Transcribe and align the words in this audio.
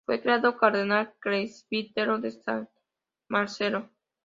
Fue 0.07 0.19
creado 0.19 0.57
cardenal 0.57 1.13
presbítero 1.21 2.17
de 2.17 2.31
San 2.31 2.67
Marcelo. 3.29 3.91